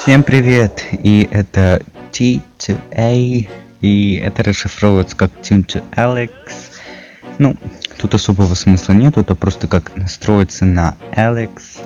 Всем 0.00 0.24
привет! 0.24 0.84
И 0.90 1.28
это 1.30 1.82
T2A, 2.10 3.48
и 3.80 4.14
это 4.16 4.42
расшифровывается 4.42 5.14
как 5.14 5.30
Tune 5.40 5.64
to 5.64 5.84
Alex. 5.94 6.32
Ну, 7.38 7.56
тут 7.98 8.14
особого 8.14 8.54
смысла 8.54 8.94
нет, 8.94 9.16
это 9.16 9.36
просто 9.36 9.68
как 9.68 9.94
настроиться 9.94 10.64
на 10.64 10.96
Alex. 11.12 11.78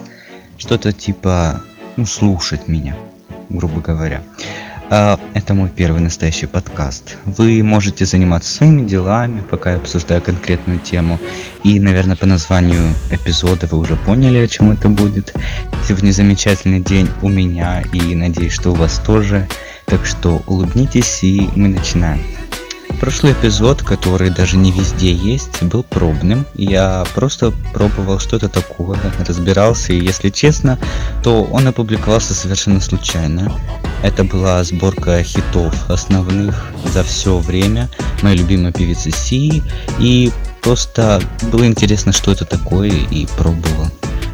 Что-то 0.56 0.94
типа, 0.94 1.60
ну, 1.96 2.06
слушать 2.06 2.66
меня, 2.66 2.96
грубо 3.50 3.82
говоря. 3.82 4.22
А, 4.88 5.18
Это 5.34 5.52
мой 5.52 5.68
первый 5.68 6.00
настоящий 6.00 6.46
подкаст. 6.46 7.16
Вы 7.24 7.62
можете 7.64 8.06
заниматься 8.06 8.54
своими 8.54 8.86
делами, 8.86 9.42
пока 9.50 9.72
я 9.72 9.76
обсуждаю 9.78 10.22
конкретную 10.22 10.78
тему. 10.78 11.18
И, 11.64 11.80
наверное, 11.80 12.14
по 12.14 12.26
названию 12.26 12.94
эпизода 13.10 13.66
вы 13.66 13.78
уже 13.78 13.96
поняли, 13.96 14.38
о 14.38 14.46
чем 14.46 14.70
это 14.70 14.88
будет. 14.88 15.34
Сегодня 15.86 16.12
замечательный 16.12 16.80
день 16.80 17.08
у 17.22 17.28
меня 17.28 17.82
и 17.92 18.14
надеюсь, 18.14 18.52
что 18.52 18.70
у 18.70 18.74
вас 18.74 18.98
тоже. 18.98 19.48
Так 19.86 20.06
что 20.06 20.42
улыбнитесь 20.46 21.24
и 21.24 21.48
мы 21.56 21.68
начинаем. 21.68 22.20
Прошлый 23.00 23.34
эпизод, 23.34 23.82
который 23.82 24.30
даже 24.30 24.56
не 24.56 24.72
везде 24.72 25.12
есть, 25.12 25.62
был 25.62 25.82
пробным. 25.82 26.46
Я 26.54 27.04
просто 27.14 27.52
пробовал 27.72 28.18
что-то 28.18 28.48
такое, 28.48 28.98
разбирался, 29.26 29.92
и 29.92 30.02
если 30.02 30.30
честно, 30.30 30.78
то 31.22 31.44
он 31.44 31.68
опубликовался 31.68 32.34
совершенно 32.34 32.80
случайно. 32.80 33.52
Это 34.02 34.24
была 34.24 34.64
сборка 34.64 35.22
хитов 35.22 35.74
основных 35.90 36.66
за 36.92 37.04
все 37.04 37.38
время 37.38 37.88
моей 38.22 38.38
любимой 38.38 38.72
певицы 38.72 39.10
Си, 39.10 39.62
и 39.98 40.32
просто 40.62 41.20
было 41.52 41.66
интересно, 41.66 42.12
что 42.12 42.32
это 42.32 42.44
такое, 42.44 42.90
и 42.90 43.26
пробовал. 43.38 43.90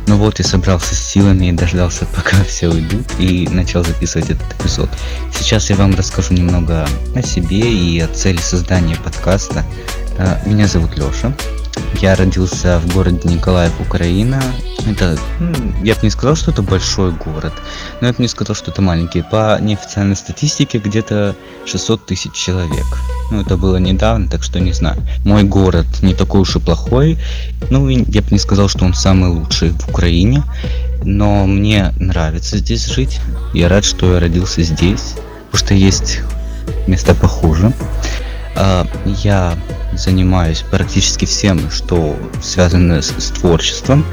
Ну 0.06 0.16
вот 0.16 0.40
и 0.40 0.42
собрался 0.42 0.94
с 0.94 0.98
силами 0.98 1.46
и 1.46 1.52
дождался, 1.52 2.06
пока 2.06 2.42
все 2.48 2.68
уйдут, 2.68 3.06
и 3.18 3.48
начал 3.50 3.84
записывать 3.84 4.30
этот 4.30 4.60
эпизод. 4.60 4.90
Сейчас 5.32 5.70
я 5.70 5.76
вам 5.76 5.94
расскажу 5.94 6.34
немного 6.34 6.86
о 7.14 7.22
себе 7.22 7.60
и 7.60 8.00
о 8.00 8.08
цели 8.08 8.38
создания 8.38 8.96
подкаста. 8.96 9.64
Э, 10.18 10.38
Меня 10.46 10.66
зовут 10.66 10.96
Лёша. 10.96 11.34
Я 12.00 12.16
родился 12.16 12.80
в 12.80 12.94
городе 12.94 13.28
Николаев, 13.28 13.72
Украина. 13.80 14.42
Это, 14.90 15.16
ну, 15.38 15.52
я 15.84 15.94
бы 15.94 16.00
не 16.02 16.10
сказал, 16.10 16.34
что 16.34 16.50
это 16.50 16.62
большой 16.62 17.12
город, 17.12 17.52
но 18.00 18.08
я 18.08 18.12
бы 18.12 18.20
не 18.22 18.28
сказал, 18.28 18.56
что 18.56 18.72
это 18.72 18.82
маленький. 18.82 19.22
По 19.22 19.58
неофициальной 19.60 20.16
статистике 20.16 20.78
где-то 20.78 21.36
600 21.66 22.06
тысяч 22.06 22.32
человек. 22.32 22.86
Ну, 23.30 23.40
это 23.40 23.56
было 23.56 23.76
недавно, 23.76 24.28
так 24.28 24.42
что 24.42 24.58
не 24.58 24.72
знаю. 24.72 25.00
Мой 25.24 25.44
город 25.44 25.86
не 26.02 26.14
такой 26.14 26.40
уж 26.40 26.56
и 26.56 26.58
плохой. 26.58 27.18
Ну, 27.70 27.88
я 27.88 28.22
бы 28.22 28.28
не 28.30 28.38
сказал, 28.38 28.68
что 28.68 28.84
он 28.84 28.94
самый 28.94 29.30
лучший 29.30 29.70
в 29.70 29.88
Украине. 29.88 30.42
Но 31.04 31.46
мне 31.46 31.92
нравится 31.98 32.58
здесь 32.58 32.86
жить. 32.86 33.20
Я 33.54 33.68
рад, 33.68 33.84
что 33.84 34.14
я 34.14 34.20
родился 34.20 34.62
здесь. 34.62 35.14
Потому 35.50 35.66
что 35.66 35.74
есть 35.74 36.20
места 36.86 37.14
похуже. 37.14 37.72
А, 38.54 38.86
Я 39.04 39.56
занимаюсь 39.92 40.64
практически 40.70 41.24
всем, 41.24 41.70
что 41.70 42.16
связано 42.42 43.02
с, 43.02 43.10
с 43.10 43.30
творчеством. 43.30 44.04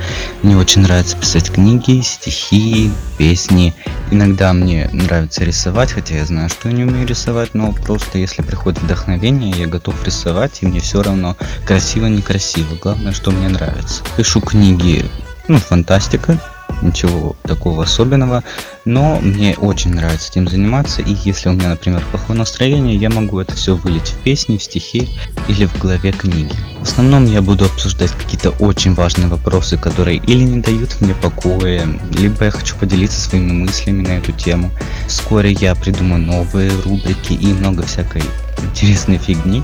Мне 0.44 0.58
очень 0.58 0.82
нравится 0.82 1.16
писать 1.16 1.52
книги, 1.52 2.02
стихи, 2.02 2.92
песни. 3.18 3.74
Иногда 4.12 4.54
мне 4.54 4.90
нравится 4.92 5.44
рисовать, 5.44 5.92
хотя 5.92 6.16
я 6.16 6.26
знаю, 6.26 6.50
что 6.50 6.70
я 6.70 6.76
не 6.76 6.84
умею 6.84 7.08
рисовать, 7.08 7.54
но 7.54 7.72
просто 7.72 8.18
если 8.18 8.42
приходит 8.42 8.82
вдохновение, 8.82 9.52
я 9.58 9.68
готов 9.68 10.04
рисовать, 10.04 10.60
и 10.62 10.66
мне 10.66 10.80
все 10.80 11.02
равно 11.02 11.38
красиво, 11.66 12.08
некрасиво. 12.08 12.76
Главное, 12.76 13.14
что 13.14 13.32
мне 13.32 13.48
нравится. 13.50 14.04
Пишу 14.18 14.42
книги, 14.42 15.06
ну, 15.48 15.58
фантастика, 15.58 16.40
ничего 16.82 17.36
такого 17.44 17.84
особенного, 17.84 18.44
но 18.86 19.20
мне 19.22 19.56
очень 19.56 19.94
нравится 19.94 20.32
этим 20.32 20.48
заниматься, 20.48 21.02
и 21.02 21.16
если 21.24 21.50
у 21.50 21.54
меня, 21.54 21.70
например, 21.70 22.04
плохое 22.12 22.38
настроение, 22.38 22.96
я 22.96 23.10
могу 23.10 23.40
это 23.40 23.56
все 23.56 23.76
вылить 23.76 24.10
в 24.10 24.18
песни, 24.18 24.58
в 24.58 24.64
стихи 24.64 25.10
или 25.48 25.66
в 25.66 25.78
главе 25.80 26.12
книги. 26.12 26.54
В 26.80 26.84
основном 26.84 27.26
я 27.26 27.42
буду 27.42 27.66
обсуждать 27.66 28.12
какие-то 28.12 28.52
очень 28.52 28.94
важные 28.94 29.28
вопросы, 29.28 29.78
которые 29.78 30.18
или 30.18 30.44
не 30.44 30.62
дают 30.62 31.02
мне 31.02 31.14
покоя, 31.14 31.88
либо 32.18 32.46
я 32.46 32.52
хочу 32.52 32.76
поделиться 32.78 33.20
своими 33.20 33.52
мыслями 33.52 34.08
на 34.08 34.18
эту 34.18 34.32
тему. 34.32 34.72
Вскоре 35.08 35.52
я 35.52 35.76
придумаю 35.76 36.22
новые 36.22 36.72
рубрики 36.84 37.34
и 37.34 37.54
много 37.54 37.84
всякой 37.84 38.24
интересной 38.64 39.18
фигни. 39.18 39.64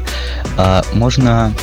А, 0.58 0.84
можно 0.94 1.54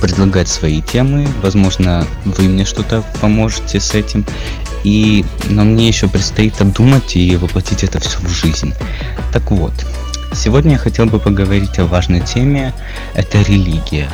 предлагать 0.00 0.48
свои 0.48 0.80
темы, 0.80 1.26
возможно, 1.42 2.06
вы 2.24 2.44
мне 2.44 2.64
что-то 2.64 3.04
поможете 3.20 3.80
с 3.80 3.94
этим. 3.94 4.24
И, 4.84 5.24
но 5.48 5.64
мне 5.64 5.88
еще 5.88 6.08
предстоит 6.08 6.60
обдумать 6.60 7.16
и 7.16 7.36
воплотить 7.36 7.82
это 7.82 8.00
все 8.00 8.18
в 8.18 8.28
жизнь. 8.28 8.74
Так 9.32 9.50
вот, 9.50 9.72
сегодня 10.34 10.72
я 10.72 10.78
хотел 10.78 11.06
бы 11.06 11.18
поговорить 11.18 11.78
о 11.78 11.86
важной 11.86 12.20
теме, 12.20 12.74
это 13.14 13.40
религия. 13.42 14.08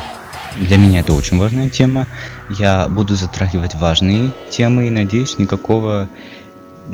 Для 0.56 0.76
меня 0.76 1.00
это 1.00 1.12
очень 1.12 1.38
важная 1.38 1.68
тема. 1.68 2.06
Я 2.48 2.88
буду 2.88 3.16
затрагивать 3.16 3.74
важные 3.74 4.30
темы 4.50 4.86
и 4.86 4.90
надеюсь, 4.90 5.38
никакого 5.38 6.08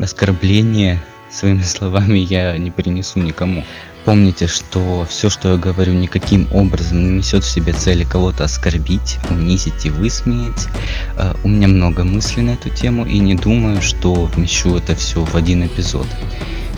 оскорбления 0.01 1.03
своими 1.31 1.63
словами 1.63 2.19
я 2.19 2.57
не 2.57 2.71
принесу 2.71 3.21
никому. 3.21 3.65
Помните, 4.07 4.47
что 4.47 5.05
все, 5.11 5.29
что 5.29 5.55
я 5.55 5.57
говорю, 5.57 5.93
никаким 5.93 6.47
образом 6.53 7.03
не 7.03 7.19
несет 7.19 7.43
в 7.43 7.51
себе 7.51 7.73
цели 7.73 8.05
кого-то 8.05 8.45
оскорбить, 8.45 9.19
унизить 9.31 9.85
и 9.85 9.91
высмеять. 9.91 10.69
Э, 11.17 11.35
У 11.43 11.49
меня 11.49 11.67
много 11.67 12.05
мыслей 12.05 12.45
на 12.45 12.51
эту 12.51 12.71
тему 12.71 13.05
и 13.05 13.19
не 13.19 13.35
думаю, 13.35 13.83
что 13.83 14.27
вмещу 14.27 14.77
это 14.77 14.95
все 14.95 15.25
в 15.25 15.35
один 15.35 15.67
эпизод. 15.67 16.07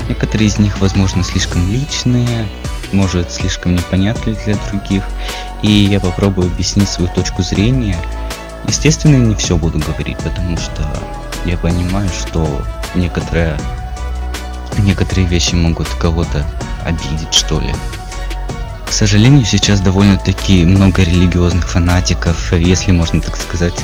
Некоторые 0.09 0.49
из 0.49 0.59
них, 0.59 0.81
возможно, 0.81 1.23
слишком 1.23 1.71
личные, 1.71 2.49
может, 2.93 3.31
слишком 3.31 3.75
непонятные 3.75 4.35
для 4.47 4.57
других, 4.71 5.03
и 5.63 5.71
я 5.71 6.01
попробую 6.01 6.47
объяснить 6.47 6.89
свою 6.89 7.11
точку 7.13 7.43
зрения. 7.43 7.99
Естественно, 8.67 9.17
не 9.17 9.35
все 9.35 9.59
буду 9.59 9.79
говорить, 9.81 10.17
потому 10.17 10.57
что 10.57 10.83
я 11.45 11.59
понимаю, 11.59 12.09
что 12.09 12.65
некоторые, 12.95 13.61
некоторые 14.79 15.27
вещи 15.27 15.55
могут 15.55 15.89
кого-то 15.89 16.47
обидеть, 16.89 17.33
что 17.33 17.61
ли. 17.61 17.73
К 18.87 18.93
сожалению, 18.93 19.45
сейчас 19.45 19.81
довольно-таки 19.81 20.65
много 20.65 21.03
религиозных 21.03 21.69
фанатиков, 21.69 22.53
если 22.53 22.91
можно 22.91 23.21
так 23.21 23.37
сказать, 23.37 23.75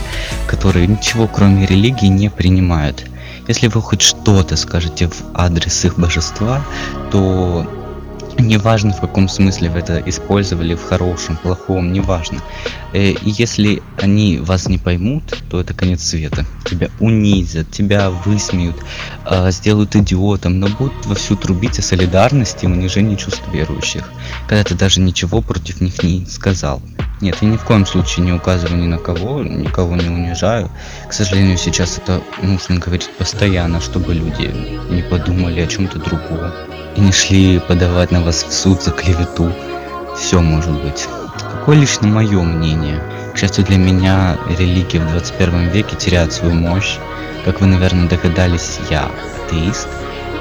которые 0.47 0.87
ничего 0.87 1.29
кроме 1.29 1.67
религии 1.67 2.07
не 2.07 2.31
принимают. 2.31 3.05
Если 3.47 3.69
вы 3.69 3.83
хоть 3.83 4.01
что-то 4.01 4.57
скажете 4.57 5.09
в 5.09 5.23
адрес 5.35 5.85
их 5.85 5.99
божества, 5.99 6.65
то 7.13 7.84
неважно 8.39 8.93
в 8.93 9.01
каком 9.01 9.29
смысле 9.29 9.71
вы 9.71 9.81
это 9.81 10.03
использовали, 10.07 10.75
в 10.75 10.83
хорошем, 10.85 11.37
плохом, 11.37 11.93
неважно. 11.93 12.41
Э, 12.93 13.11
И 13.11 13.31
если 13.31 13.83
они 14.01 14.39
вас 14.39 14.69
не 14.69 14.79
поймут, 14.79 15.25
то 15.51 15.61
это 15.61 15.75
конец 15.75 16.03
света. 16.03 16.45
Тебя 16.65 16.89
унизят, 17.01 17.71
тебя 17.71 18.11
высмеют, 18.11 18.77
э, 19.27 19.51
сделают 19.51 19.97
идиотом, 19.97 20.61
но 20.61 20.69
будут 20.69 21.07
вовсю 21.07 21.37
трубить 21.37 21.79
о 21.79 21.83
солидарности 21.83 22.65
и 22.65 22.69
унижении 22.69 23.17
чувств 23.17 23.43
верующих, 23.53 24.11
когда 24.49 24.65
ты 24.65 24.75
даже 24.75 25.01
ничего 25.01 25.41
против 25.41 25.81
них 25.81 26.03
не 26.03 26.27
сказал. 26.27 26.83
Нет, 27.21 27.39
я 27.41 27.49
ни 27.49 27.57
в 27.57 27.65
коем 27.65 27.87
случае 27.87 28.27
не 28.27 28.33
указываю 28.33 28.83
ни 28.83 28.87
на 28.87 28.99
кого, 28.99 29.43
никого 29.43 29.97
не 29.97 30.09
унижаю. 30.09 30.71
К 31.09 31.13
сожалению, 31.13 31.57
сейчас 31.57 31.99
это 31.99 32.21
нужно 32.43 32.77
говорить 32.77 33.09
постоянно, 33.19 33.81
чтобы 33.81 34.15
люди 34.15 34.53
не 34.91 35.03
подумали 35.03 35.61
о 35.61 35.67
чем-то 35.67 35.99
другом 35.99 36.53
и 36.97 37.01
не 37.01 37.13
шли 37.13 37.59
подавать 37.59 38.11
на 38.11 38.23
вас 38.23 38.45
в 38.45 38.53
суд 38.53 38.83
за 38.83 38.91
клевету. 38.91 39.53
Все 40.17 40.41
может 40.41 40.73
быть. 40.83 41.07
Какое 41.39 41.77
лично 41.77 42.09
мое 42.09 42.41
мнение? 42.43 43.03
К 43.35 43.39
счастью 43.39 43.65
для 43.65 43.79
меня, 43.79 44.39
религия 44.59 45.01
в 45.01 45.11
21 45.11 45.71
веке 45.71 45.97
теряет 45.97 46.33
свою 46.33 46.55
мощь. 46.55 46.99
Как 47.45 47.61
вы, 47.61 47.67
наверное, 47.67 48.09
догадались, 48.09 48.79
я 48.91 49.11
атеист. 49.47 49.89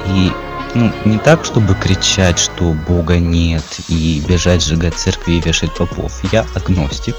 И 0.08 0.32
ну, 0.76 0.92
не 1.06 1.18
так, 1.18 1.46
чтобы 1.46 1.76
кричать, 1.76 2.40
что 2.40 2.74
Бога 2.74 3.20
нет, 3.20 3.64
и 3.88 4.24
бежать 4.28 4.64
сжигать 4.64 4.96
церкви 4.96 5.34
и 5.34 5.42
вешать 5.42 5.74
попов. 5.76 6.14
Я 6.32 6.46
агностик. 6.56 7.16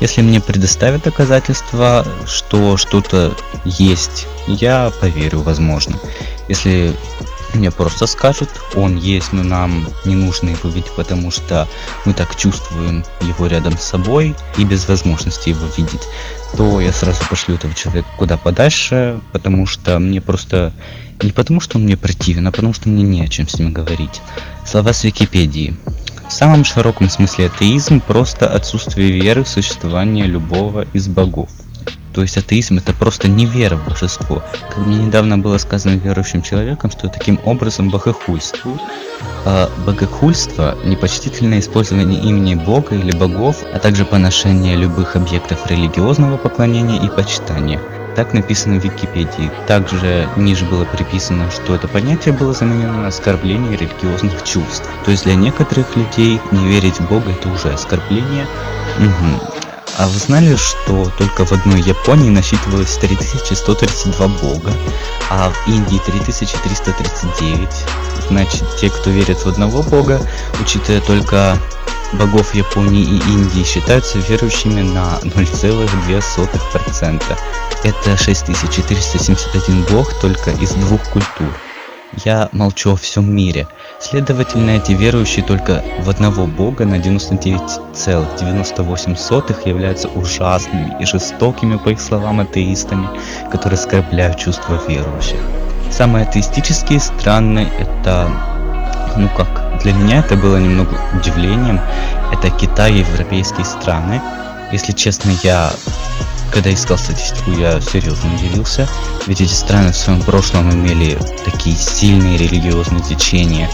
Если 0.00 0.22
мне 0.22 0.40
предоставят 0.40 1.02
доказательства, 1.02 2.06
что 2.26 2.76
что-то 2.76 3.36
есть, 3.64 4.26
я 4.46 4.92
поверю, 5.00 5.40
возможно. 5.40 5.96
Если 6.48 6.94
мне 7.54 7.70
просто 7.70 8.06
скажут, 8.06 8.48
он 8.74 8.96
есть, 8.96 9.32
но 9.32 9.42
нам 9.42 9.88
не 10.04 10.14
нужно 10.14 10.50
его 10.50 10.68
видеть, 10.68 10.92
потому 10.96 11.30
что 11.30 11.68
мы 12.04 12.14
так 12.14 12.36
чувствуем 12.36 13.04
его 13.20 13.46
рядом 13.46 13.76
с 13.78 13.82
собой 13.82 14.34
и 14.56 14.64
без 14.64 14.88
возможности 14.88 15.50
его 15.50 15.66
видеть, 15.76 16.02
то 16.56 16.80
я 16.80 16.92
сразу 16.92 17.20
пошлю 17.28 17.54
этого 17.54 17.74
человека 17.74 18.08
куда 18.16 18.36
подальше, 18.36 19.20
потому 19.32 19.66
что 19.66 19.98
мне 19.98 20.20
просто... 20.20 20.72
Не 21.20 21.30
потому 21.30 21.60
что 21.60 21.78
он 21.78 21.84
мне 21.84 21.96
противен, 21.96 22.48
а 22.48 22.50
потому 22.50 22.74
что 22.74 22.88
мне 22.88 23.04
не 23.04 23.22
о 23.22 23.28
чем 23.28 23.48
с 23.48 23.56
ним 23.58 23.72
говорить. 23.72 24.20
Слова 24.66 24.92
с 24.92 25.04
Википедии. 25.04 25.76
В 26.28 26.32
самом 26.32 26.64
широком 26.64 27.10
смысле 27.10 27.46
атеизм 27.46 28.00
просто 28.00 28.48
отсутствие 28.48 29.12
веры 29.12 29.44
в 29.44 29.48
существование 29.48 30.26
любого 30.26 30.86
из 30.92 31.06
богов. 31.06 31.50
То 32.14 32.22
есть 32.22 32.36
атеизм 32.36 32.78
это 32.78 32.92
просто 32.92 33.28
не 33.28 33.46
вера 33.46 33.76
в 33.76 33.88
божество. 33.88 34.42
Как 34.68 34.78
мне 34.78 34.98
недавно 34.98 35.38
было 35.38 35.58
сказано 35.58 35.94
верующим 35.94 36.42
человеком, 36.42 36.90
что 36.90 37.08
таким 37.08 37.40
образом 37.44 37.88
богохульствуют. 37.90 38.80
А 39.44 39.70
богохульство– 39.86 40.76
непочтительное 40.84 41.60
использование 41.60 42.20
имени 42.20 42.54
Бога 42.54 42.94
или 42.94 43.12
богов, 43.12 43.64
а 43.72 43.78
также 43.78 44.04
поношение 44.04 44.76
любых 44.76 45.16
объектов 45.16 45.66
религиозного 45.68 46.36
поклонения 46.36 47.02
и 47.02 47.08
почитания. 47.08 47.80
Так 48.14 48.34
написано 48.34 48.78
в 48.78 48.84
Википедии. 48.84 49.50
Также 49.66 50.28
ниже 50.36 50.66
было 50.66 50.84
приписано, 50.84 51.50
что 51.50 51.74
это 51.74 51.88
понятие 51.88 52.34
было 52.34 52.52
заменено 52.52 52.98
на 52.98 53.08
оскорбление 53.08 53.76
религиозных 53.76 54.44
чувств. 54.44 54.86
То 55.04 55.10
есть 55.10 55.24
для 55.24 55.34
некоторых 55.34 55.96
людей 55.96 56.38
не 56.50 56.66
верить 56.68 57.00
в 57.00 57.08
Бога 57.08 57.30
это 57.30 57.48
уже 57.48 57.72
оскорбление. 57.72 58.46
Угу. 58.98 59.51
А 59.98 60.08
вы 60.08 60.18
знали, 60.18 60.56
что 60.56 61.12
только 61.18 61.44
в 61.44 61.52
одной 61.52 61.82
Японии 61.82 62.30
насчитывалось 62.30 62.96
3132 62.96 64.28
бога, 64.28 64.72
а 65.30 65.50
в 65.50 65.68
Индии 65.68 66.00
3339? 66.06 67.68
Значит, 68.28 68.64
те, 68.80 68.88
кто 68.88 69.10
верит 69.10 69.44
в 69.44 69.48
одного 69.48 69.82
бога, 69.82 70.26
учитывая 70.60 71.02
только 71.02 71.58
богов 72.14 72.54
Японии 72.54 73.02
и 73.02 73.16
Индии, 73.30 73.64
считаются 73.64 74.18
верующими 74.18 74.80
на 74.82 75.18
0,2%. 75.22 77.22
Это 77.84 78.16
6471 78.16 79.82
бог 79.90 80.18
только 80.20 80.52
из 80.52 80.70
двух 80.70 81.02
культур. 81.10 81.52
Я 82.24 82.48
молчу 82.52 82.92
о 82.92 82.96
всем 82.96 83.34
мире. 83.34 83.66
Следовательно, 84.02 84.70
эти 84.70 84.92
верующие 84.92 85.44
только 85.44 85.84
в 86.00 86.10
одного 86.10 86.48
бога 86.48 86.84
на 86.84 86.96
99,98 86.96 89.68
являются 89.68 90.08
ужасными 90.08 90.96
и 91.00 91.06
жестокими, 91.06 91.76
по 91.76 91.90
их 91.90 92.00
словам, 92.00 92.40
атеистами, 92.40 93.08
которые 93.52 93.78
оскорбляют 93.78 94.38
чувства 94.38 94.80
верующих. 94.88 95.38
Самые 95.92 96.26
атеистические 96.26 96.98
страны 96.98 97.68
это, 97.78 98.28
ну 99.16 99.28
как, 99.36 99.78
для 99.84 99.92
меня 99.92 100.18
это 100.18 100.34
было 100.34 100.56
немного 100.56 100.98
удивлением. 101.14 101.80
Это 102.32 102.50
Китай 102.50 102.94
и 102.94 102.98
европейские 102.98 103.64
страны. 103.64 104.20
Если 104.72 104.90
честно, 104.92 105.30
я 105.44 105.70
когда 106.52 106.72
искал 106.72 106.98
статистику, 106.98 107.52
я 107.52 107.80
серьезно 107.80 108.34
удивился, 108.34 108.88
ведь 109.26 109.40
эти 109.40 109.52
страны 109.52 109.92
в 109.92 109.96
своем 109.96 110.22
прошлом 110.22 110.70
имели 110.70 111.18
такие 111.44 111.76
сильные 111.76 112.36
религиозные 112.36 113.02
течения, 113.02 113.70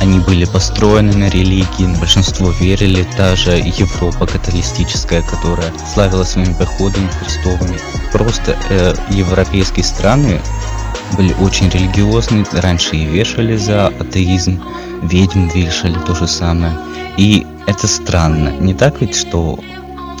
они 0.00 0.18
были 0.18 0.44
построены 0.44 1.14
на 1.14 1.28
религии, 1.30 1.98
большинство 1.98 2.50
верили, 2.50 3.06
та 3.16 3.34
же 3.34 3.52
Европа 3.52 4.26
католистическая, 4.26 5.22
которая 5.22 5.72
славила 5.92 6.24
своими 6.24 6.52
походами 6.52 7.08
христовыми. 7.08 7.78
Просто 8.12 8.56
э, 8.68 8.94
европейские 9.10 9.84
страны 9.84 10.40
были 11.16 11.34
очень 11.40 11.70
религиозны, 11.70 12.44
раньше 12.52 12.96
и 12.96 13.06
вешали 13.06 13.56
за 13.56 13.86
атеизм, 13.86 14.62
ведьм 15.02 15.48
вешали 15.48 15.98
то 16.06 16.14
же 16.14 16.28
самое. 16.28 16.76
И 17.16 17.46
это 17.66 17.88
странно, 17.88 18.50
не 18.50 18.74
так 18.74 19.00
ведь, 19.00 19.16
что 19.16 19.58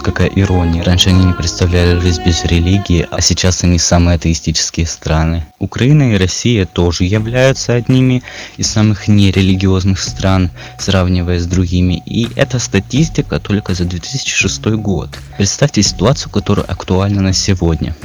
какая 0.06 0.28
ирония. 0.28 0.84
Раньше 0.84 1.08
они 1.08 1.24
не 1.24 1.32
представляли 1.32 1.98
жизнь 1.98 2.22
без 2.24 2.44
религии, 2.44 3.08
а 3.10 3.20
сейчас 3.20 3.64
они 3.64 3.76
самые 3.76 4.14
атеистические 4.14 4.86
страны. 4.86 5.44
Украина 5.58 6.14
и 6.14 6.16
Россия 6.16 6.64
тоже 6.64 7.02
являются 7.02 7.74
одними 7.74 8.22
из 8.56 8.70
самых 8.70 9.08
нерелигиозных 9.08 9.98
стран, 10.00 10.50
сравнивая 10.78 11.40
с 11.40 11.46
другими. 11.46 12.00
И 12.06 12.28
это 12.36 12.60
статистика 12.60 13.40
только 13.40 13.74
за 13.74 13.84
2006 13.84 14.66
год. 14.76 15.10
Представьте 15.38 15.82
ситуацию, 15.82 16.30
которая 16.30 16.66
актуальна 16.66 17.20
на 17.20 17.32
сегодня. 17.32 17.96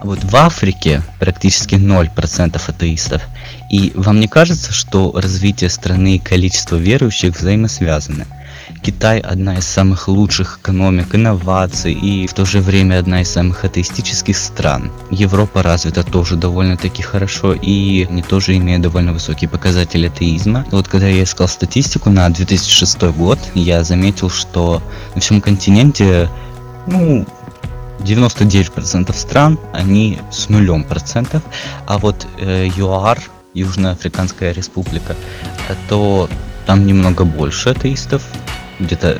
А 0.00 0.06
вот 0.06 0.22
в 0.22 0.36
Африке 0.36 1.02
практически 1.18 1.76
0% 1.76 2.60
атеистов. 2.68 3.22
И 3.70 3.92
вам 3.94 4.20
не 4.20 4.28
кажется, 4.28 4.74
что 4.74 5.12
развитие 5.14 5.70
страны 5.70 6.16
и 6.16 6.18
количество 6.18 6.76
верующих 6.76 7.34
взаимосвязаны? 7.34 8.26
Китай 8.82 9.18
одна 9.18 9.58
из 9.58 9.66
самых 9.66 10.08
лучших 10.08 10.58
экономик, 10.62 11.14
инноваций 11.14 11.92
и 11.92 12.26
в 12.26 12.32
то 12.32 12.44
же 12.44 12.60
время 12.60 12.98
одна 12.98 13.22
из 13.22 13.30
самых 13.30 13.64
атеистических 13.64 14.36
стран. 14.36 14.90
Европа 15.10 15.62
развита 15.62 16.02
тоже 16.02 16.36
довольно-таки 16.36 17.02
хорошо 17.02 17.54
и 17.54 18.06
не 18.10 18.22
тоже 18.22 18.56
имеет 18.56 18.82
довольно 18.82 19.12
высокие 19.12 19.48
показатели 19.48 20.06
атеизма. 20.06 20.64
вот 20.70 20.88
когда 20.88 21.08
я 21.08 21.22
искал 21.22 21.48
статистику 21.48 22.10
на 22.10 22.28
2006 22.28 23.02
год, 23.16 23.38
я 23.54 23.84
заметил, 23.84 24.30
что 24.30 24.82
на 25.14 25.20
всем 25.20 25.40
континенте, 25.40 26.28
ну, 26.86 27.26
99% 28.00 29.14
стран, 29.14 29.58
они 29.72 30.18
с 30.30 30.48
нулем 30.48 30.84
процентов, 30.84 31.42
а 31.86 31.98
вот 31.98 32.26
э, 32.38 32.68
ЮАР, 32.76 33.18
Южноафриканская 33.54 34.52
республика, 34.52 35.16
то 35.88 36.28
там 36.66 36.86
немного 36.86 37.24
больше 37.24 37.70
атеистов, 37.70 38.22
где-то 38.78 39.18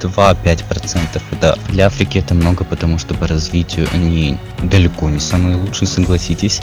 2-5%. 0.00 1.22
Да, 1.40 1.56
для 1.68 1.86
Африки 1.86 2.18
это 2.18 2.34
много, 2.34 2.64
потому 2.64 2.98
что 2.98 3.14
по 3.14 3.26
развитию 3.26 3.88
они 3.92 4.38
далеко 4.62 5.08
не 5.08 5.20
самые 5.20 5.56
лучшие, 5.56 5.88
согласитесь. 5.88 6.60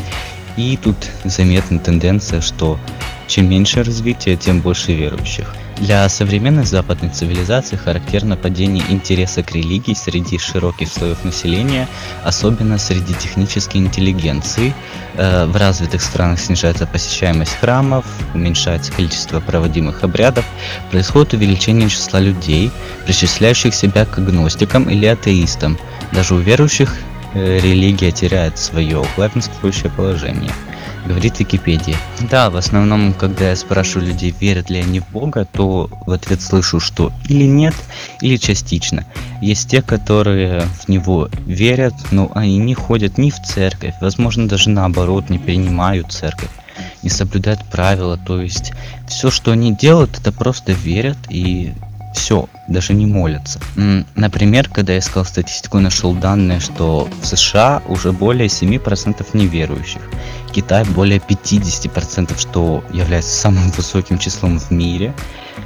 И 0.57 0.77
тут 0.77 0.95
заметна 1.23 1.79
тенденция, 1.79 2.41
что 2.41 2.79
чем 3.27 3.49
меньше 3.49 3.83
развитие, 3.83 4.37
тем 4.37 4.61
больше 4.61 4.93
верующих. 4.93 5.53
Для 5.77 6.07
современной 6.07 6.63
западной 6.63 7.09
цивилизации 7.09 7.75
характерно 7.75 8.37
падение 8.37 8.85
интереса 8.87 9.43
к 9.43 9.51
религии 9.51 9.93
среди 9.93 10.37
широких 10.37 10.87
слоев 10.87 11.25
населения, 11.25 11.89
особенно 12.23 12.77
среди 12.77 13.13
технической 13.13 13.81
интеллигенции. 13.81 14.73
Э, 15.15 15.45
в 15.45 15.55
развитых 15.57 16.01
странах 16.01 16.39
снижается 16.39 16.87
посещаемость 16.87 17.57
храмов, 17.59 18.05
уменьшается 18.33 18.93
количество 18.93 19.41
проводимых 19.41 20.03
обрядов, 20.03 20.45
происходит 20.91 21.33
увеличение 21.33 21.89
числа 21.89 22.21
людей, 22.21 22.71
причисляющих 23.05 23.75
себя 23.75 24.05
к 24.05 24.17
агностикам 24.17 24.89
или 24.89 25.05
атеистам. 25.07 25.77
Даже 26.13 26.35
у 26.35 26.37
верующих 26.37 26.95
религия 27.35 28.11
теряет 28.11 28.57
свое 28.57 29.03
главенствующее 29.15 29.91
положение 29.91 30.51
говорит 31.05 31.39
Википедия. 31.39 31.97
Да, 32.29 32.49
в 32.49 32.57
основном, 32.57 33.13
когда 33.13 33.49
я 33.49 33.55
спрашиваю 33.55 34.09
людей, 34.09 34.33
верят 34.39 34.69
ли 34.69 34.79
они 34.79 34.99
в 34.99 35.09
Бога, 35.09 35.45
то 35.45 35.89
в 36.05 36.11
ответ 36.11 36.41
слышу, 36.41 36.79
что 36.79 37.11
или 37.29 37.45
нет, 37.45 37.75
или 38.21 38.37
частично. 38.37 39.05
Есть 39.41 39.69
те, 39.69 39.81
которые 39.81 40.61
в 40.61 40.89
него 40.89 41.29
верят, 41.45 41.93
но 42.11 42.31
они 42.33 42.57
не 42.57 42.73
ходят 42.73 43.17
ни 43.17 43.29
в 43.29 43.39
церковь, 43.41 43.93
возможно, 44.01 44.47
даже 44.47 44.69
наоборот, 44.69 45.29
не 45.29 45.37
принимают 45.37 46.11
церковь 46.11 46.49
не 47.03 47.09
соблюдают 47.09 47.63
правила, 47.65 48.17
то 48.17 48.41
есть 48.41 48.73
все, 49.07 49.29
что 49.29 49.51
они 49.51 49.73
делают, 49.73 50.17
это 50.19 50.31
просто 50.31 50.71
верят 50.71 51.17
и 51.29 51.73
все, 52.15 52.47
даже 52.67 52.93
не 52.93 53.05
молятся. 53.05 53.59
Например, 54.15 54.69
когда 54.69 54.93
я 54.93 54.99
искал 54.99 55.25
статистику, 55.25 55.79
нашел 55.79 56.13
данные, 56.13 56.59
что 56.59 57.07
в 57.21 57.25
США 57.25 57.81
уже 57.87 58.11
более 58.11 58.47
7% 58.47 59.25
неверующих. 59.33 60.01
Китай 60.51 60.85
более 60.85 61.19
50%, 61.19 62.39
что 62.39 62.83
является 62.91 63.35
самым 63.35 63.69
высоким 63.71 64.17
числом 64.17 64.59
в 64.59 64.71
мире. 64.71 65.13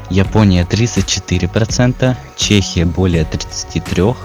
Япония 0.09 0.63
34%, 0.63 2.15
Чехия 2.35 2.85
более 2.85 3.23
33%, 3.23 4.15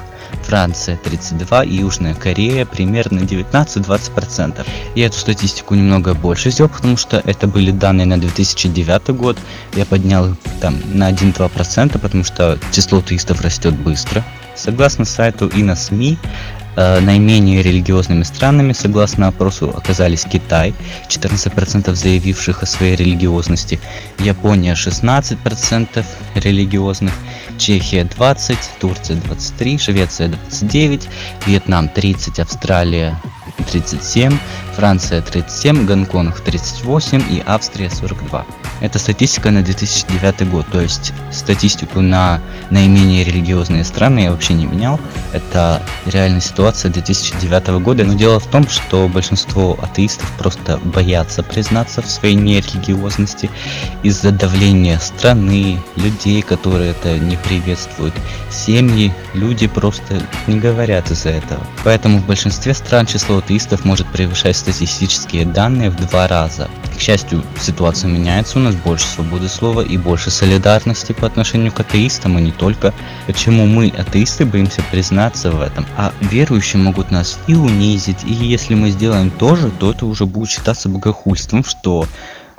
Франция 0.43 0.97
32 0.97 1.65
и 1.65 1.75
Южная 1.77 2.15
Корея 2.15 2.67
примерно 2.67 3.21
19-20%. 3.21 4.67
Я 4.95 5.07
эту 5.07 5.17
статистику 5.17 5.75
немного 5.75 6.15
больше 6.15 6.51
сделал, 6.51 6.71
потому 6.71 6.97
что 6.97 7.23
это 7.25 7.47
были 7.47 7.71
данные 7.71 8.07
на 8.07 8.19
2009 8.19 9.09
год. 9.17 9.39
Я 9.75 9.85
поднял 9.87 10.31
их 10.31 10.37
там 10.61 10.77
на 10.93 11.11
1-2%, 11.11 11.99
потому 11.99 12.25
что 12.25 12.59
число 12.73 13.01
туристов 13.01 13.41
растет 13.41 13.75
быстро. 13.75 14.25
Согласно 14.57 15.05
сайту 15.05 15.49
INASMI, 15.49 16.17
Э, 16.17 16.64
наименее 16.77 17.63
религиозными 17.63 18.23
странами, 18.23 18.73
согласно 18.73 19.29
опросу, 19.29 19.73
оказались 19.77 20.25
Китай, 20.25 20.75
14% 21.09 21.95
заявивших 21.95 22.63
о 22.63 22.67
своей 22.67 22.97
религиозности, 22.97 23.81
Япония 24.19 24.75
16% 24.75 26.05
религиозных, 26.35 27.15
Чехия 27.59 28.05
20, 28.05 28.59
Турция 28.81 29.17
23, 29.17 29.79
Швеция 29.79 30.29
29, 30.29 31.09
Вьетнам 31.47 31.89
30, 31.89 32.41
Австралия 32.41 33.21
37, 33.71 34.37
Франция 34.75 35.23
37, 35.23 35.87
Гонконг 35.87 36.41
38 36.41 37.23
и 37.31 37.43
Австрия 37.47 37.91
42. 37.91 38.45
Это 38.85 38.99
статистика 38.99 39.51
на 39.51 39.63
2009 39.63 40.47
год, 40.51 40.67
то 40.71 40.79
есть 40.79 41.15
статистику 41.33 42.03
на 42.03 42.43
наименее 42.69 43.25
религиозные 43.25 43.83
страны 43.83 44.25
я 44.25 44.31
вообще 44.31 44.53
не 44.53 44.67
менял. 44.67 45.01
Это 45.33 45.81
реальная 46.05 46.43
ситуация 46.43 46.91
2009 46.91 47.81
года. 47.81 48.05
Но 48.05 48.13
дело 48.13 48.39
в 48.41 48.47
том, 48.47 48.69
что 48.69 49.09
большинство 49.09 49.79
атеистов 49.81 50.31
просто 50.33 50.79
боятся 50.85 51.43
признаться 51.43 52.03
в 52.03 52.11
своей 52.11 52.35
нерелигиозности 52.35 53.49
из-за 54.03 54.33
давления 54.33 54.99
страны, 54.99 55.81
людей, 55.97 56.43
которые 56.43 56.91
это 56.91 57.19
не 57.19 57.39
приветствуют. 57.39 58.13
Семьи, 58.51 59.15
люди 59.33 59.67
просто 59.67 60.21
не 60.47 60.61
говорят 60.61 61.11
из-за 61.11 61.31
этого. 61.31 61.67
Поэтому 61.85 62.19
в 62.19 62.27
большинстве 62.27 62.75
стран 62.75 63.07
число 63.07 63.39
атеистов 63.39 63.87
может 63.87 64.07
превышать 64.09 64.59
статистические 64.59 65.47
данные 65.47 65.89
в 65.89 65.97
два 65.97 66.29
раза. 66.29 66.69
К 66.97 67.01
счастью, 67.01 67.43
ситуация 67.61 68.09
меняется, 68.09 68.59
у 68.59 68.63
нас 68.63 68.75
больше 68.77 69.07
свободы 69.07 69.49
слова 69.49 69.81
и 69.81 69.99
больше 69.99 70.31
солидарности 70.31 71.13
по 71.13 71.27
отношению 71.27 71.73
к 71.73 71.81
атеистам, 71.81 72.39
и 72.39 72.43
не 72.43 72.53
только. 72.53 72.95
Почему 73.27 73.67
мы, 73.67 73.89
атеисты, 73.89 74.47
боимся 74.47 74.83
признаться 74.91 75.51
в 75.51 75.61
этом, 75.61 75.87
а 75.97 76.13
верующие 76.21 76.81
могут 76.81 77.11
нас 77.11 77.39
и 77.49 77.55
унизить, 77.55 78.25
и 78.25 78.33
если 78.33 78.75
мы 78.75 78.91
сделаем 78.91 79.31
то 79.31 79.57
же, 79.57 79.71
то 79.71 79.91
это 79.91 80.07
уже 80.07 80.25
будет 80.25 80.51
считаться 80.51 80.89
богохульством, 80.89 81.65
что 81.65 82.07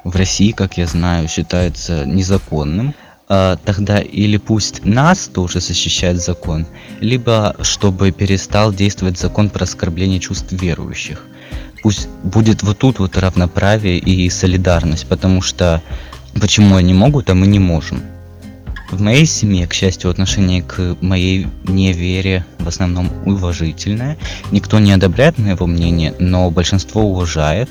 в 0.04 0.16
России, 0.16 0.52
как 0.52 0.78
я 0.78 0.86
знаю, 0.86 1.28
считается 1.28 2.06
незаконным. 2.06 2.94
А, 3.28 3.58
тогда 3.64 4.00
или 4.00 4.38
пусть 4.38 4.86
нас 4.86 5.28
тоже 5.28 5.60
защищает 5.60 6.22
закон, 6.22 6.68
либо 7.00 7.56
чтобы 7.62 8.12
перестал 8.12 8.72
действовать 8.72 9.18
закон 9.18 9.50
про 9.50 9.64
оскорбление 9.64 10.20
чувств 10.20 10.52
верующих 10.52 11.26
пусть 11.86 12.10
будет 12.24 12.64
вот 12.64 12.80
тут 12.80 12.98
вот 12.98 13.16
равноправие 13.16 14.00
и 14.00 14.28
солидарность, 14.32 15.06
потому 15.06 15.44
что 15.44 15.84
почему 16.42 16.78
они 16.78 16.96
могут, 16.96 17.30
а 17.30 17.36
мы 17.36 17.46
не 17.46 17.60
можем. 17.60 18.02
В 18.90 19.00
моей 19.00 19.28
семье, 19.28 19.68
к 19.68 19.74
счастью, 19.76 20.10
отношение 20.10 20.64
к 20.64 20.98
моей 21.02 21.46
невере 21.64 22.44
в 22.58 22.68
основном 22.68 23.12
уважительное. 23.28 24.18
Никто 24.50 24.80
не 24.80 24.94
одобряет 24.94 25.38
моего 25.38 25.68
мнения, 25.68 26.16
но 26.18 26.50
большинство 26.50 27.04
уважает 27.04 27.70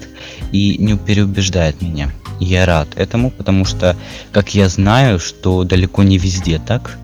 и 0.52 0.76
не 0.78 0.96
переубеждает 0.96 1.82
меня. 1.82 2.12
Я 2.38 2.66
рад 2.66 2.90
этому, 2.94 3.32
потому 3.32 3.64
что, 3.64 3.96
как 4.30 4.54
я 4.54 4.68
знаю, 4.68 5.18
что 5.18 5.64
далеко 5.64 6.04
не 6.04 6.18
везде 6.18 6.60
так. 6.64 6.98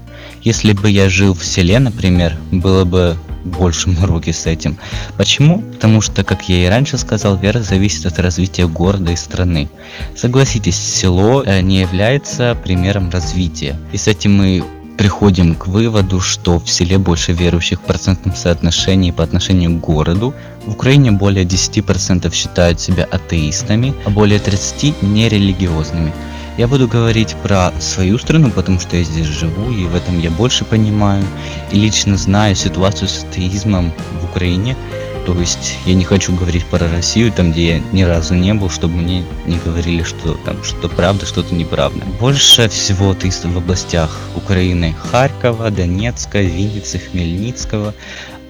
Если 0.45 0.75
бы 0.75 0.89
я 0.89 1.09
жил 1.09 1.35
в 1.35 1.45
селе, 1.45 1.81
например, 1.81 2.37
было 2.53 2.85
бы 2.85 3.17
больше 3.45 3.89
мороки 3.89 4.33
с 4.33 4.47
этим. 4.47 4.79
Почему? 5.17 5.63
Потому 5.63 6.01
что, 6.01 6.25
как 6.25 6.49
я 6.49 6.67
и 6.67 6.69
раньше 6.69 6.99
сказал, 6.99 7.37
вера 7.37 7.61
зависит 7.61 8.07
от 8.07 8.19
развития 8.19 8.67
города 8.67 9.13
и 9.13 9.17
страны. 9.17 9.69
Согласитесь, 10.17 10.77
село 10.77 11.43
э, 11.45 11.61
не 11.61 11.81
является 11.81 12.57
примером 12.63 13.11
развития. 13.11 13.79
И 13.93 13.97
с 13.97 14.07
этим 14.07 14.37
мы 14.37 14.65
приходим 15.01 15.55
к 15.55 15.67
выводу, 15.67 16.21
что 16.21 16.59
в 16.59 16.69
селе 16.69 16.99
больше 16.99 17.33
верующих 17.33 17.79
в 17.79 17.85
процентном 17.85 18.35
соотношении 18.35 19.13
по 19.13 19.25
отношению 19.25 19.79
к 19.79 19.81
городу. 19.81 20.35
В 20.67 20.73
Украине 20.73 21.11
более 21.11 21.47
10% 21.47 22.31
считают 22.35 22.81
себя 22.81 23.05
атеистами, 23.11 23.95
а 24.05 24.11
более 24.11 24.39
30% 24.39 24.97
нерелигиозными. 25.01 26.13
Я 26.61 26.69
буду 26.69 26.87
говорить 26.87 27.37
про 27.43 27.73
свою 27.81 28.19
страну, 28.19 28.51
потому 28.51 28.79
что 28.81 28.95
я 28.95 29.03
здесь 29.03 29.25
живу, 29.25 29.73
и 29.73 29.87
в 29.87 29.95
этом 29.95 30.21
я 30.21 30.31
больше 30.31 30.67
понимаю. 30.67 31.25
И 31.73 31.77
лично 31.77 32.19
знаю 32.19 32.55
ситуацию 32.55 33.09
с 33.09 33.25
атеизмом 33.25 33.95
в 34.21 34.27
Украине. 34.27 34.77
То 35.25 35.33
есть 35.41 35.79
я 35.87 35.95
не 35.95 36.05
хочу 36.05 36.37
говорить 36.37 36.67
про 36.67 36.87
Россию, 36.87 37.33
там 37.33 37.53
где 37.53 37.77
я 37.77 37.83
ни 37.93 38.03
разу 38.03 38.35
не 38.35 38.53
был, 38.53 38.69
чтобы 38.69 38.97
мне 38.97 39.25
не 39.47 39.57
говорили, 39.57 40.03
что 40.03 40.35
там 40.45 40.63
что 40.63 40.91
правда, 40.91 41.25
что-то 41.25 41.55
неправда. 41.55 42.05
Больше 42.21 42.69
всего 42.69 43.13
атеистов 43.13 43.53
в 43.53 43.57
областях 43.57 44.15
Украины 44.37 44.95
Харькова, 45.11 45.71
Донецка, 45.71 46.43
Винницы, 46.43 46.99
Хмельницкого, 46.99 47.95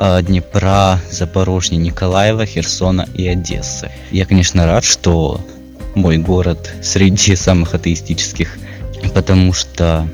а, 0.00 0.21
Днепра, 0.21 0.99
Запорожья, 1.12 1.76
Николаева, 1.76 2.45
Херсона 2.45 3.07
и 3.14 3.29
Одессы. 3.29 3.93
Я, 4.11 4.26
конечно, 4.26 4.67
рад, 4.67 4.83
что 4.83 5.40
мой 5.94 6.18
город 6.18 6.73
среди 6.82 7.37
самых 7.37 7.75
атеистических, 7.75 8.59
потому 9.14 9.52
что 9.52 10.09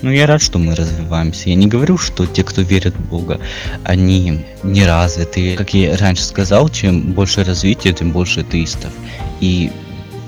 ну, 0.00 0.10
я 0.10 0.26
рад, 0.26 0.40
что 0.40 0.58
мы 0.58 0.76
развиваемся. 0.76 1.48
Я 1.48 1.56
не 1.56 1.66
говорю, 1.66 1.98
что 1.98 2.24
те, 2.26 2.44
кто 2.44 2.62
верит 2.62 2.94
в 2.94 3.08
Бога, 3.08 3.40
они 3.82 4.44
не 4.62 4.86
развиты. 4.86 5.56
Как 5.56 5.74
я 5.74 5.96
раньше 5.96 6.22
сказал, 6.22 6.68
чем 6.68 7.12
больше 7.14 7.42
развития, 7.42 7.92
тем 7.92 8.12
больше 8.12 8.40
атеистов. 8.40 8.92
И 9.40 9.72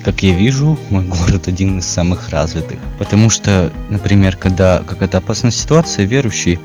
как 0.04 0.22
я 0.24 0.34
вижу, 0.34 0.78
мой 0.88 1.04
город 1.04 1.46
один 1.46 1.78
из 1.78 1.86
самых 1.86 2.30
развитых. 2.30 2.78
Потому 2.98 3.30
что, 3.30 3.70
например, 3.90 4.36
когда 4.36 4.82
какая-то 4.84 5.18
опасная 5.18 5.52
ситуация, 5.52 6.04
верующие 6.04 6.58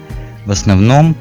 в 0.46 0.52
основном 0.52 1.16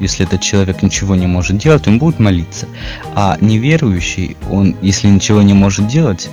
если 0.00 0.26
этот 0.26 0.40
человек 0.40 0.82
ничего 0.82 1.14
не 1.14 1.26
может 1.26 1.58
делать, 1.58 1.86
он 1.86 1.98
будет 1.98 2.18
молиться. 2.18 2.66
А 3.14 3.36
неверующий, 3.40 4.36
он, 4.50 4.76
если 4.82 5.08
ничего 5.08 5.42
не 5.42 5.54
может 5.54 5.88
делать, 5.88 6.28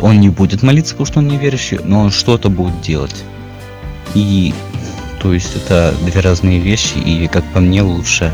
он 0.00 0.20
не 0.20 0.28
будет 0.28 0.62
молиться, 0.62 0.94
потому 0.94 1.06
что 1.06 1.18
он 1.18 1.28
неверующий, 1.28 1.80
но 1.84 2.00
он 2.00 2.10
что-то 2.10 2.48
будет 2.48 2.80
делать. 2.80 3.24
И, 4.14 4.54
то 5.20 5.32
есть, 5.32 5.56
это 5.56 5.94
две 6.02 6.20
разные 6.20 6.58
вещи, 6.58 6.98
и, 6.98 7.26
как 7.28 7.44
по 7.52 7.60
мне, 7.60 7.82
лучше 7.82 8.32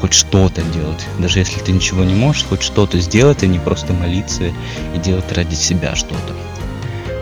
хоть 0.00 0.14
что-то 0.14 0.62
делать. 0.62 1.06
Даже 1.18 1.40
если 1.40 1.60
ты 1.60 1.72
ничего 1.72 2.04
не 2.04 2.14
можешь, 2.14 2.44
хоть 2.44 2.62
что-то 2.62 2.98
сделать, 2.98 3.42
а 3.42 3.46
не 3.46 3.58
просто 3.58 3.92
молиться 3.92 4.44
и 4.44 4.98
делать 4.98 5.30
ради 5.32 5.54
себя 5.54 5.94
что-то. 5.94 6.34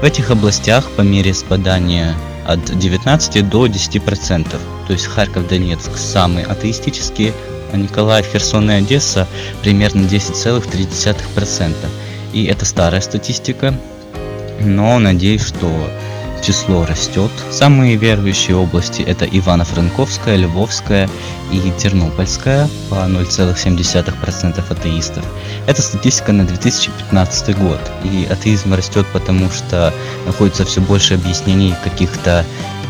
В 0.00 0.04
этих 0.04 0.30
областях, 0.30 0.88
по 0.92 1.02
мере 1.02 1.34
спадания 1.34 2.14
от 2.48 2.64
19 2.78 3.48
до 3.48 3.66
10%. 3.66 4.56
То 4.86 4.92
есть 4.92 5.06
Харьков, 5.06 5.46
Донецк 5.48 5.96
самые 5.96 6.46
атеистические, 6.46 7.34
а 7.72 7.76
Николаев, 7.76 8.26
Херсон 8.32 8.70
и 8.70 8.74
Одесса 8.74 9.28
примерно 9.62 10.00
10,3%. 10.00 11.74
И 12.32 12.44
это 12.46 12.64
старая 12.64 13.02
статистика, 13.02 13.74
но 14.60 14.98
надеюсь, 14.98 15.44
что 15.44 15.70
число 16.42 16.84
растет. 16.84 17.30
Самые 17.50 17.96
верующие 17.96 18.56
области 18.56 19.02
это 19.02 19.24
Ивано-Франковская, 19.24 20.36
Львовская 20.36 21.08
и 21.52 21.72
Тернопольская 21.78 22.68
по 22.90 22.94
0,7% 22.94 24.64
атеистов. 24.70 25.24
Это 25.66 25.82
статистика 25.82 26.32
на 26.32 26.46
2015 26.46 27.58
год. 27.58 27.80
И 28.04 28.26
атеизм 28.30 28.74
растет 28.74 29.06
потому, 29.12 29.50
что 29.50 29.92
находится 30.26 30.64
все 30.64 30.80
больше 30.80 31.14
объяснений 31.14 31.74
каких-то 31.84 32.44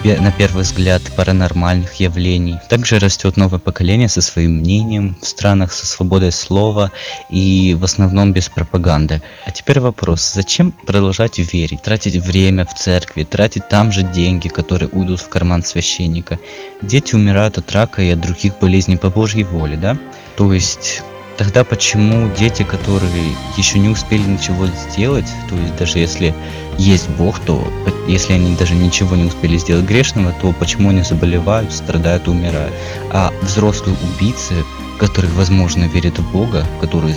на 0.04 0.32
первый 0.32 0.62
взгляд 0.62 1.02
паранормальных 1.16 1.94
явлений. 1.94 2.56
Также 2.68 2.98
растет 2.98 3.36
новое 3.36 3.58
поколение 3.58 4.08
со 4.08 4.22
своим 4.22 4.58
мнением 4.58 5.16
в 5.20 5.26
странах 5.26 5.72
со 5.72 5.86
свободой 5.86 6.32
слова 6.32 6.92
и 7.28 7.76
в 7.78 7.84
основном 7.84 8.32
без 8.32 8.48
пропаганды. 8.48 9.22
А 9.44 9.50
теперь 9.50 9.80
вопрос, 9.80 10.32
зачем 10.32 10.72
продолжать 10.72 11.38
верить, 11.38 11.82
тратить 11.82 12.16
время 12.16 12.64
в 12.64 12.74
церкви, 12.74 13.24
тратить 13.24 13.68
там 13.68 13.92
же 13.92 14.02
деньги, 14.02 14.48
которые 14.48 14.88
уйдут 14.88 15.20
в 15.20 15.28
карман 15.28 15.62
священника? 15.62 16.38
Дети 16.80 17.14
умирают 17.14 17.58
от 17.58 17.70
рака 17.72 18.00
и 18.00 18.10
от 18.10 18.20
других 18.20 18.58
болезней 18.60 18.96
по 18.96 19.10
Божьей 19.10 19.44
воле, 19.44 19.76
да? 19.76 19.98
То 20.36 20.52
есть 20.52 21.02
Тогда 21.38 21.62
почему 21.62 22.28
дети, 22.34 22.64
которые 22.64 23.36
еще 23.56 23.78
не 23.78 23.88
успели 23.88 24.22
ничего 24.22 24.66
сделать, 24.66 25.28
то 25.48 25.54
есть 25.54 25.76
даже 25.76 26.00
если 26.00 26.34
есть 26.78 27.08
Бог, 27.10 27.38
то 27.38 27.64
если 28.08 28.32
они 28.32 28.56
даже 28.56 28.74
ничего 28.74 29.14
не 29.14 29.26
успели 29.26 29.56
сделать 29.56 29.84
грешного, 29.84 30.34
то 30.42 30.52
почему 30.52 30.90
они 30.90 31.02
заболевают, 31.02 31.72
страдают, 31.72 32.26
умирают? 32.26 32.74
А 33.12 33.32
взрослые 33.42 33.96
убийцы, 34.02 34.64
которые, 34.98 35.32
возможно, 35.32 35.84
верят 35.84 36.18
в 36.18 36.32
Бога, 36.32 36.66
которые 36.80 37.14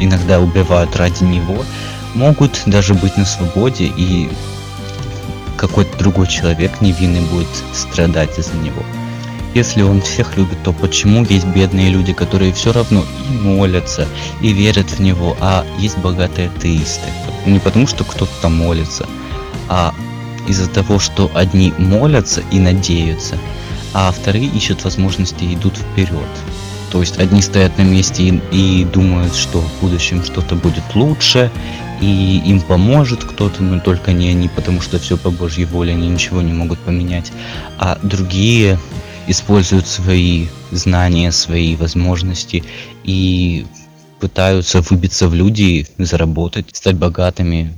иногда 0.00 0.40
убивают 0.40 0.96
ради 0.96 1.22
Него, 1.22 1.62
могут 2.14 2.62
даже 2.64 2.94
быть 2.94 3.18
на 3.18 3.26
свободе 3.26 3.84
и 3.84 4.30
какой-то 5.58 5.98
другой 5.98 6.26
человек 6.26 6.80
невинный 6.80 7.20
будет 7.20 7.48
страдать 7.74 8.38
из-за 8.38 8.56
него. 8.56 8.82
Если 9.54 9.82
он 9.82 10.00
всех 10.00 10.36
любит, 10.38 10.62
то 10.62 10.72
почему 10.72 11.24
есть 11.24 11.46
бедные 11.46 11.90
люди, 11.90 12.12
которые 12.12 12.52
все 12.52 12.72
равно 12.72 13.04
и 13.28 13.32
молятся, 13.38 14.08
и 14.40 14.52
верят 14.52 14.90
в 14.90 15.00
него, 15.00 15.36
а 15.40 15.64
есть 15.78 15.98
богатые 15.98 16.48
атеисты? 16.48 17.08
Не 17.44 17.58
потому, 17.58 17.86
что 17.86 18.04
кто-то 18.04 18.32
там 18.40 18.56
молится, 18.56 19.06
а 19.68 19.94
из-за 20.48 20.68
того, 20.68 20.98
что 20.98 21.30
одни 21.34 21.72
молятся 21.76 22.42
и 22.50 22.58
надеются, 22.58 23.36
а 23.92 24.10
вторые 24.10 24.46
ищут 24.46 24.84
возможности 24.84 25.44
и 25.44 25.54
идут 25.54 25.76
вперед. 25.76 26.28
То 26.90 27.00
есть 27.00 27.18
одни 27.18 27.42
стоят 27.42 27.76
на 27.78 27.82
месте 27.82 28.22
и, 28.22 28.40
и 28.52 28.84
думают, 28.84 29.34
что 29.34 29.60
в 29.60 29.80
будущем 29.80 30.24
что-то 30.24 30.56
будет 30.56 30.94
лучше, 30.94 31.50
и 32.00 32.42
им 32.44 32.60
поможет 32.60 33.24
кто-то, 33.24 33.62
но 33.62 33.80
только 33.80 34.12
не 34.12 34.30
они, 34.30 34.48
потому 34.48 34.80
что 34.80 34.98
все 34.98 35.16
по 35.16 35.30
Божьей 35.30 35.66
воле, 35.66 35.92
они 35.92 36.08
ничего 36.08 36.42
не 36.42 36.52
могут 36.52 36.78
поменять. 36.80 37.32
А 37.78 37.98
другие 38.02 38.78
используют 39.26 39.86
свои 39.86 40.46
знания, 40.70 41.32
свои 41.32 41.76
возможности 41.76 42.64
и 43.04 43.66
пытаются 44.20 44.80
выбиться 44.80 45.28
в 45.28 45.34
люди, 45.34 45.86
заработать, 45.98 46.66
стать 46.72 46.96
богатыми, 46.96 47.72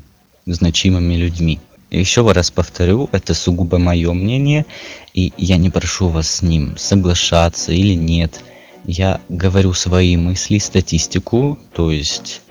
значимыми 0.46 1.14
людьми. 1.14 1.60
Еще 1.90 2.30
раз 2.30 2.50
повторю, 2.50 3.08
это 3.12 3.34
сугубо 3.34 3.78
мое 3.78 4.12
мнение, 4.12 4.66
и 5.12 5.32
я 5.36 5.56
не 5.56 5.70
прошу 5.70 6.08
вас 6.08 6.28
с 6.28 6.42
ним 6.42 6.76
соглашаться 6.76 7.72
или 7.72 7.94
нет. 7.94 8.40
Я 8.84 9.20
говорю 9.28 9.72
свои 9.72 10.16
мысли, 10.16 10.58
статистику, 10.58 11.58
то 11.72 11.90
есть 11.90 12.42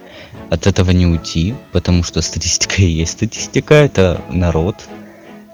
от 0.50 0.66
этого 0.66 0.92
не 0.92 1.06
уйти, 1.06 1.54
потому 1.72 2.04
что 2.04 2.22
статистика 2.22 2.76
и 2.82 2.86
есть 2.86 3.14
статистика, 3.14 3.74
это 3.74 4.22
народ, 4.30 4.76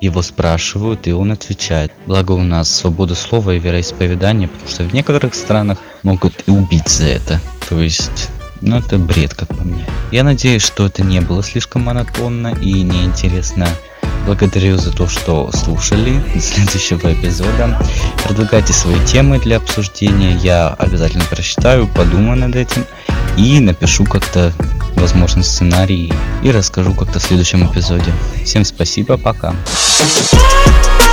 его 0.02 0.22
спрашивают, 0.22 1.08
и 1.08 1.12
он 1.12 1.32
отвечает. 1.32 1.92
Благо 2.06 2.32
у 2.32 2.44
нас 2.44 2.74
свобода 2.74 3.16
слова 3.16 3.52
и 3.52 3.60
вероисповедания, 3.60 4.48
потому 4.48 4.70
что 4.70 4.84
в 4.84 4.94
некоторых 4.94 5.36
странах 5.36 5.78
могут 6.04 6.34
и 6.48 6.52
убить 6.52 6.88
за 6.90 7.06
это. 7.06 7.42
То 7.68 7.82
есть, 7.82 8.30
ну 8.62 8.78
это 8.78 8.98
бред, 8.98 9.34
как 9.34 9.50
по 9.50 9.64
мне. 9.64 9.86
Я 10.12 10.24
надеюсь, 10.24 10.64
что 10.64 10.86
это 10.86 11.04
не 11.04 11.20
было 11.22 11.44
слишком 11.44 11.84
монотонно 11.84 12.56
и 12.62 12.82
неинтересно. 12.82 13.68
Благодарю 14.26 14.78
за 14.78 14.92
то, 14.92 15.08
что 15.08 15.50
слушали. 15.52 16.22
Следующего 16.40 17.14
эпизода. 17.14 17.82
Предлагайте 18.26 18.74
свои 18.74 19.04
темы 19.06 19.40
для 19.40 19.58
обсуждения. 19.58 20.36
Я 20.36 20.70
обязательно 20.70 21.24
прочитаю, 21.26 21.88
подумаю 21.88 22.38
над 22.38 22.56
этим 22.56 22.86
и 23.38 23.60
напишу 23.60 24.06
как-то 24.06 24.54
возможно 24.96 25.44
сценарий 25.44 26.14
и 26.44 26.52
расскажу 26.52 26.94
как-то 26.94 27.20
в 27.20 27.24
следующем 27.24 27.66
эпизоде. 27.66 28.14
Всем 28.44 28.66
спасибо, 28.66 29.18
пока. 29.18 29.56
Thank. 30.00 31.09